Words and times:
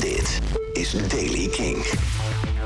Dit 0.00 0.40
is 0.72 1.08
Daily 1.08 1.48
King. 1.48 1.76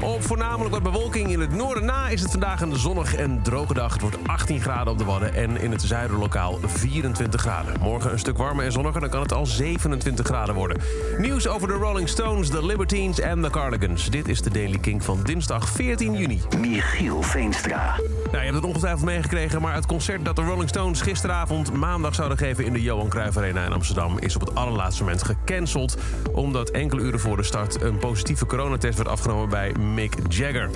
Op 0.00 0.22
voornamelijk 0.22 0.74
wat 0.74 0.82
bewolking 0.82 1.30
in 1.30 1.40
het 1.40 1.54
noorden 1.54 1.84
na 1.84 2.08
is 2.08 2.20
het 2.20 2.30
vandaag 2.30 2.60
een 2.60 2.76
zonnige 2.76 3.16
en 3.16 3.42
droge 3.42 3.74
dag. 3.74 3.92
Het 3.92 4.00
wordt 4.00 4.16
18 4.26 4.60
graden 4.60 4.92
op 4.92 4.98
de 4.98 5.04
Wadden 5.04 5.34
en 5.34 5.60
in 5.60 5.70
het 5.70 5.82
zuiden 5.82 6.18
lokaal 6.18 6.58
24 6.62 7.40
graden. 7.40 7.74
Morgen 7.80 8.12
een 8.12 8.18
stuk 8.18 8.36
warmer 8.36 8.64
en 8.64 8.72
zonniger, 8.72 9.00
dan 9.00 9.10
kan 9.10 9.22
het 9.22 9.32
al 9.32 9.46
27 9.46 10.26
graden 10.26 10.54
worden. 10.54 10.80
Nieuws 11.18 11.48
over 11.48 11.68
de 11.68 11.74
Rolling 11.74 12.08
Stones, 12.08 12.50
de 12.50 12.66
Libertines 12.66 13.20
en 13.20 13.42
de 13.42 13.50
Cardigans. 13.50 14.10
Dit 14.10 14.28
is 14.28 14.42
de 14.42 14.50
Daily 14.50 14.78
King 14.78 15.04
van 15.04 15.22
dinsdag 15.22 15.68
14 15.68 16.14
juni. 16.14 16.40
Michiel 16.58 17.22
Veenstra. 17.22 18.00
Nou, 18.30 18.38
je 18.38 18.44
hebt 18.44 18.54
het 18.54 18.64
ongetwijfeld 18.64 19.04
meegekregen, 19.04 19.60
maar 19.60 19.74
het 19.74 19.86
concert 19.86 20.24
dat 20.24 20.36
de 20.36 20.42
Rolling 20.42 20.68
Stones 20.68 21.00
gisteravond 21.00 21.72
maandag 21.72 22.14
zouden 22.14 22.38
geven 22.38 22.64
in 22.64 22.72
de 22.72 22.82
Johan 22.82 23.08
Cruijff 23.08 23.36
Arena 23.36 23.64
in 23.64 23.72
Amsterdam 23.72 24.18
is 24.18 24.34
op 24.34 24.40
het 24.40 24.54
allerlaatste 24.54 25.02
moment 25.02 25.22
gecanceld. 25.22 25.96
Omdat 26.32 26.70
enkele 26.70 27.02
uren 27.02 27.20
voor 27.20 27.36
de 27.36 27.42
start 27.42 27.82
een 27.82 27.98
positieve 27.98 28.46
coronatest 28.46 28.96
werd 28.96 29.08
afgenomen 29.08 29.48
bij 29.48 29.72
Mick 29.72 30.14
Jagger. 30.28 30.70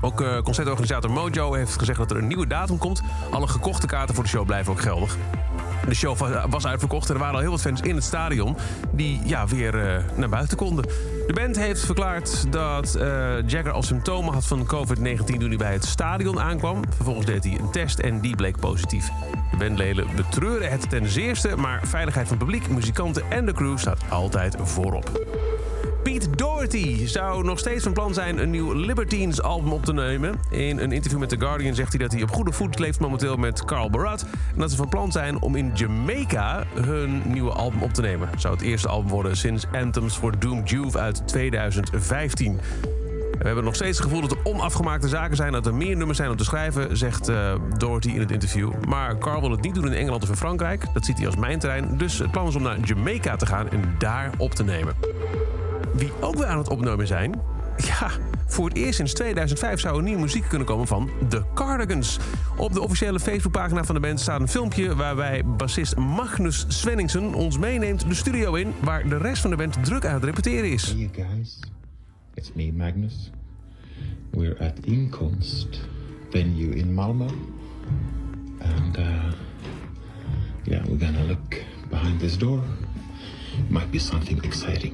Ook 0.00 0.20
eh, 0.20 0.38
concertorganisator 0.42 1.10
Mojo 1.10 1.52
heeft 1.54 1.78
gezegd 1.78 1.98
dat 1.98 2.10
er 2.10 2.16
een 2.16 2.26
nieuwe 2.26 2.46
datum 2.46 2.78
komt. 2.78 3.02
Alle 3.30 3.46
gekochte 3.48 3.86
kaarten 3.86 4.14
voor 4.14 4.24
de 4.24 4.30
show 4.30 4.46
blijven 4.46 4.72
ook 4.72 4.80
geldig. 4.80 5.16
De 5.88 5.94
show 5.94 6.16
wa- 6.18 6.48
was 6.48 6.66
uitverkocht 6.66 7.08
en 7.08 7.14
er 7.14 7.20
waren 7.20 7.34
al 7.34 7.40
heel 7.40 7.50
wat 7.50 7.60
fans 7.60 7.80
in 7.80 7.94
het 7.94 8.04
stadion 8.04 8.56
die 8.90 9.20
ja, 9.24 9.46
weer 9.46 9.86
eh, 9.94 10.02
naar 10.16 10.28
buiten 10.28 10.56
konden. 10.56 10.84
De 11.26 11.32
band 11.34 11.56
heeft 11.56 11.84
verklaard 11.84 12.52
dat 12.52 12.94
eh, 12.94 13.34
Jagger 13.46 13.70
al 13.70 13.82
symptomen 13.82 14.32
had 14.34 14.46
van 14.46 14.66
COVID-19 14.74 15.24
toen 15.24 15.48
hij 15.48 15.56
bij 15.56 15.72
het 15.72 15.84
stadion 15.84 16.40
aankwam. 16.40 16.80
Vervolgens 16.96 17.26
deed 17.26 17.44
hij 17.44 17.58
een 17.60 17.70
test 17.70 17.98
en 17.98 18.20
die 18.20 18.36
bleek 18.36 18.56
positief. 18.60 19.10
De 19.50 19.56
bandleden 19.56 20.06
betreuren 20.16 20.70
het 20.70 20.90
ten 20.90 21.08
zeerste, 21.08 21.56
maar 21.56 21.80
veiligheid 21.84 22.28
van 22.28 22.36
publiek, 22.36 22.68
muzikanten 22.68 23.22
en 23.30 23.46
de 23.46 23.52
crew 23.52 23.78
staat 23.78 24.00
altijd 24.08 24.56
voorop. 24.62 25.10
Pete 26.06 26.30
Doherty 26.30 27.06
zou 27.06 27.44
nog 27.44 27.58
steeds 27.58 27.82
van 27.82 27.92
plan 27.92 28.14
zijn 28.14 28.38
een 28.38 28.50
nieuw 28.50 28.72
Libertines 28.72 29.42
album 29.42 29.72
op 29.72 29.84
te 29.84 29.92
nemen. 29.92 30.34
In 30.50 30.78
een 30.78 30.92
interview 30.92 31.18
met 31.20 31.28
The 31.28 31.38
Guardian 31.38 31.74
zegt 31.74 31.92
hij 31.92 32.02
dat 32.02 32.12
hij 32.12 32.22
op 32.22 32.30
goede 32.30 32.52
voet 32.52 32.78
leeft 32.78 33.00
momenteel 33.00 33.36
met 33.36 33.64
Carl 33.64 33.90
Barat. 33.90 34.22
En 34.52 34.60
dat 34.60 34.70
ze 34.70 34.76
van 34.76 34.88
plan 34.88 35.12
zijn 35.12 35.40
om 35.40 35.56
in 35.56 35.70
Jamaica 35.74 36.64
hun 36.74 37.22
nieuwe 37.24 37.50
album 37.50 37.82
op 37.82 37.92
te 37.92 38.00
nemen. 38.00 38.28
Zou 38.36 38.54
het 38.54 38.62
eerste 38.62 38.88
album 38.88 39.10
worden 39.10 39.36
sinds 39.36 39.66
Anthems 39.72 40.16
for 40.16 40.38
Doomed 40.38 40.70
Youth 40.70 40.96
uit 40.96 41.28
2015. 41.28 42.60
We 43.38 43.46
hebben 43.46 43.64
nog 43.64 43.74
steeds 43.74 43.98
het 43.98 44.06
gevoel 44.06 44.20
dat 44.20 44.30
er 44.30 44.44
onafgemaakte 44.44 45.08
zaken 45.08 45.36
zijn... 45.36 45.52
dat 45.52 45.66
er 45.66 45.74
meer 45.74 45.96
nummers 45.96 46.18
zijn 46.18 46.30
om 46.30 46.36
te 46.36 46.44
schrijven, 46.44 46.96
zegt 46.96 47.28
eh, 47.28 47.54
Doherty 47.76 48.08
in 48.08 48.20
het 48.20 48.30
interview. 48.30 48.72
Maar 48.88 49.18
Carl 49.18 49.40
wil 49.40 49.50
het 49.50 49.62
niet 49.62 49.74
doen 49.74 49.86
in 49.86 49.92
Engeland 49.92 50.22
of 50.22 50.28
in 50.28 50.36
Frankrijk. 50.36 50.84
Dat 50.92 51.04
ziet 51.04 51.16
hij 51.16 51.26
als 51.26 51.36
mijn 51.36 51.58
terrein. 51.58 51.98
Dus 51.98 52.18
het 52.18 52.30
plan 52.30 52.46
is 52.46 52.54
om 52.54 52.62
naar 52.62 52.80
Jamaica 52.80 53.36
te 53.36 53.46
gaan 53.46 53.70
en 53.70 53.94
daar 53.98 54.30
op 54.38 54.54
te 54.54 54.64
nemen. 54.64 54.94
Wie 55.94 56.12
ook 56.20 56.34
weer 56.34 56.46
aan 56.46 56.58
het 56.58 56.68
opnemen 56.68 57.06
zijn. 57.06 57.40
Ja, 57.76 58.10
voor 58.46 58.68
het 58.68 58.76
eerst 58.76 58.94
sinds 58.94 59.12
2005 59.12 59.80
zou 59.80 59.96
er 59.96 60.02
nieuwe 60.02 60.20
muziek 60.20 60.48
kunnen 60.48 60.66
komen 60.66 60.86
van 60.86 61.10
The 61.28 61.42
Cardigans. 61.54 62.18
Op 62.56 62.72
de 62.72 62.80
officiële 62.80 63.20
Facebookpagina 63.20 63.84
van 63.84 63.94
de 63.94 64.00
band 64.00 64.20
staat 64.20 64.40
een 64.40 64.48
filmpje 64.48 64.94
waarbij 64.94 65.44
bassist 65.44 65.96
Magnus 65.96 66.64
Svenningsen 66.68 67.34
ons 67.34 67.58
meeneemt 67.58 68.08
de 68.08 68.14
studio 68.14 68.54
in, 68.54 68.72
waar 68.80 69.08
de 69.08 69.16
rest 69.16 69.40
van 69.40 69.50
de 69.50 69.56
band 69.56 69.84
druk 69.84 70.04
aan 70.04 70.14
het 70.14 70.24
repeteren 70.24 70.72
is. 70.72 70.92
Hey 70.92 71.10
guys, 71.12 71.60
it's 72.34 72.52
me 72.54 72.72
Magnus. 72.72 73.30
We're 74.30 74.58
at 74.58 74.72
Inkonst 74.80 75.80
venue 76.30 76.74
in 76.74 76.94
Malmö. 76.94 77.26
And 78.58 78.98
uh, 78.98 79.32
yeah, 80.62 80.84
we're 80.84 80.98
gonna 80.98 81.24
look 81.24 81.62
behind 81.88 82.20
this 82.20 82.38
door. 82.38 82.62
Might 83.68 83.90
be 83.90 83.98
something 83.98 84.44
exciting. 84.44 84.92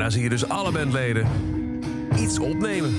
Daar 0.00 0.12
zie 0.12 0.22
je 0.22 0.28
dus 0.28 0.48
alle 0.48 0.72
bandleden 0.72 1.26
iets 2.16 2.38
opnemen. 2.38 2.94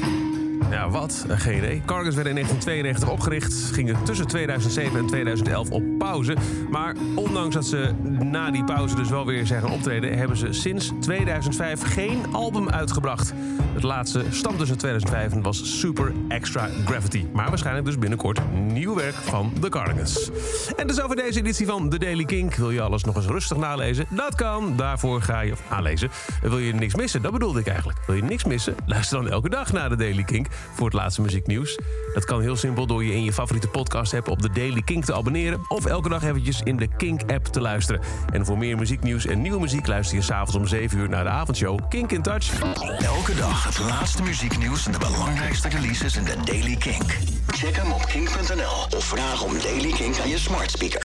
Ja, 0.70 0.90
wat? 0.90 1.26
Geen 1.28 1.58
idee. 1.58 1.82
Cargans 1.86 2.16
werden 2.16 2.38
in 2.38 2.46
1992 2.46 3.10
opgericht, 3.10 3.54
gingen 3.74 4.04
tussen 4.04 4.28
2007 4.28 5.00
en 5.00 5.06
2011 5.06 5.70
op 5.70 5.84
pauze. 6.02 6.36
Maar 6.70 6.96
ondanks 7.16 7.56
dat 7.56 7.66
ze 7.66 7.92
na 8.20 8.52
die 8.52 8.64
pauze 8.64 8.96
dus 8.96 9.10
wel 9.10 9.26
weer 9.26 9.48
zijn 9.48 9.62
gaan 9.62 9.72
optreden... 9.72 10.18
hebben 10.18 10.38
ze 10.38 10.54
sinds 10.54 10.92
2005 11.00 11.94
geen 11.94 12.22
album 12.32 12.70
uitgebracht. 12.70 13.34
Het 13.74 13.84
laatste 13.84 14.24
stamt 14.30 14.60
dus 14.60 14.70
uit 14.70 14.80
2005 14.80 15.32
en 15.32 15.42
was 15.42 15.80
Super 15.80 16.14
Extra 16.28 16.70
Gravity. 16.86 17.26
Maar 17.34 17.50
waarschijnlijk 17.50 17.86
dus 17.86 17.98
binnenkort 17.98 18.40
nieuw 18.54 18.96
werk 18.96 19.14
van 19.14 19.54
The 19.60 19.70
Cardigans. 19.70 20.30
En 20.76 20.88
dus 20.88 21.02
over 21.02 21.16
deze 21.16 21.40
editie 21.40 21.66
van 21.66 21.90
The 21.90 22.00
Daily 22.00 22.26
Kink. 22.26 22.56
Wil 22.56 22.72
je 22.72 22.82
alles 22.82 23.04
nog 23.04 23.16
eens 23.16 23.26
rustig 23.26 23.58
nalezen? 23.58 24.06
Dat 24.10 24.36
kan. 24.36 24.74
Daarvoor 24.78 25.22
ga 25.22 25.42
je... 25.42 25.52
Of 25.52 25.62
aanlezen. 25.70 26.10
Wil 26.42 26.58
je 26.58 26.74
niks 26.74 26.96
missen? 26.96 27.22
Dat 27.22 27.32
bedoelde 27.32 27.60
ik 27.60 27.68
eigenlijk. 27.68 28.00
Wil 28.08 28.16
je 28.16 28.24
niks 28.24 28.44
missen? 28.44 28.76
Luister 28.86 29.18
dan 29.18 29.32
elke 29.32 29.50
dag 29.50 29.72
naar 29.72 29.90
The 29.90 29.96
Daily 29.96 30.24
Kink 30.24 30.48
voor 30.74 30.86
het 30.86 30.94
laatste 30.94 31.22
muzieknieuws. 31.22 31.80
Dat 32.14 32.26
kan 32.26 32.42
heel 32.42 32.56
simpel 32.56 32.86
door 32.88 33.04
je 33.04 33.14
in 33.14 33.24
je 33.24 33.34
favoriete 33.34 33.68
podcast 33.68 34.14
app 34.14 34.28
op 34.28 34.42
The 34.42 34.50
Daily 34.50 34.82
Kink 34.82 35.06
te 35.06 35.14
abonneren... 35.14 35.60
of 35.68 35.86
elke 35.92 36.10
dag 36.10 36.24
eventjes 36.24 36.62
in 36.64 36.78
de 36.78 36.88
Kink-app 36.98 37.46
te 37.46 37.62
luisteren. 37.62 38.02
En 38.34 38.46
voor 38.46 38.58
meer 38.58 38.78
muzieknieuws 38.78 39.26
en 39.26 39.42
nieuwe 39.42 39.60
muziek 39.60 39.88
luister 39.88 40.18
je 40.18 40.24
s'avonds 40.24 40.56
om 40.56 40.68
7 40.68 40.98
uur 40.98 41.10
naar 41.10 41.24
de 41.24 41.30
avondshow 41.30 41.80
Kink 41.90 42.12
in 42.12 42.22
Touch. 42.22 42.62
Elke 43.00 43.36
dag 43.36 43.64
het 43.64 43.80
laatste 43.80 44.24
muzieknieuws 44.24 44.86
en 44.86 44.92
de 44.92 44.98
belangrijkste 44.98 45.70
releases 45.70 46.16
in 46.16 46.24
de 46.24 46.36
Daily 46.46 46.76
King. 46.76 47.04
Check 47.48 47.76
hem 47.76 47.92
op 47.92 48.06
kink.nl 48.06 48.98
of 48.98 49.04
vraag 49.04 49.44
om 49.44 49.54
Daily 49.62 49.92
King 49.92 50.20
aan 50.20 50.30
je 50.30 50.38
smart 50.38 50.72
speaker. 50.72 51.00